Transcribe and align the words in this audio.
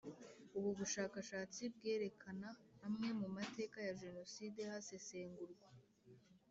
Ubu 0.57 0.69
bushakashatsi 0.79 1.61
bwerekana 1.75 2.49
amwe 2.85 3.09
mu 3.19 3.27
mateka 3.37 3.77
ya 3.87 3.93
Jenoside 4.01 4.59
hasesengurwa 4.71 5.67